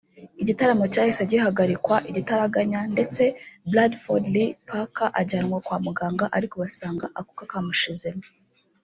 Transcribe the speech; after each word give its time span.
Igitaramo 0.41 0.85
cyahise 0.93 1.21
gihagarikwa 1.31 1.95
igitaraganya 2.09 2.79
ndetse 2.93 3.21
Bradford 3.71 4.23
Lee 4.33 4.55
Parker 4.67 5.09
ajyanwa 5.21 5.57
kwa 5.65 5.77
muganga 5.85 6.25
ariko 6.37 6.55
basanga 6.63 7.05
akuka 7.19 7.43
kamushizemo 7.53 8.25